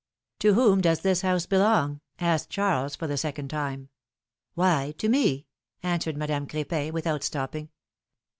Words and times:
^^To 0.39 0.55
whom 0.55 0.81
does 0.81 1.01
this 1.01 1.21
house 1.21 1.45
belong 1.45 2.01
asked 2.17 2.49
Charles, 2.49 2.95
for 2.95 3.05
the 3.05 3.17
second 3.17 3.49
time. 3.49 3.89
'^Why, 4.57 4.97
to 4.97 5.07
me!^^ 5.07 5.45
answered 5.83 6.17
Madame 6.17 6.47
Cr^pin, 6.47 6.91
without 6.91 7.21
stopping. 7.21 7.69